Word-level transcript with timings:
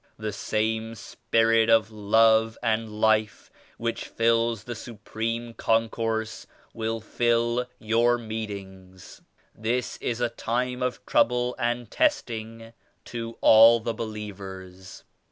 The 0.17 0.33
same 0.33 0.95
Spirit 0.95 1.69
of 1.69 1.91
Love 1.91 2.57
and 2.63 2.89
Life 2.99 3.51
which 3.77 4.05
fills 4.07 4.63
the 4.63 4.73
Supreme 4.73 5.53
Concourse 5.53 6.47
will 6.73 6.99
fill 6.99 7.67
your 7.77 8.17
meetings. 8.17 9.21
This 9.53 9.97
is 9.97 10.19
a 10.19 10.29
time 10.29 10.81
of 10.81 11.05
trouble 11.05 11.55
and 11.59 11.91
testing 11.91 12.73
to 13.05 13.37
all 13.41 13.79
the 13.79 13.93
believers." 13.93 15.03